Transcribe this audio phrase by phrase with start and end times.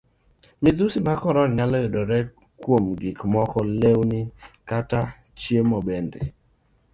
[0.61, 2.19] Midhusi mag korona nyalo yudore
[2.97, 4.19] e gik moko lewni,
[4.69, 4.99] kata
[5.39, 6.19] chiemo bende.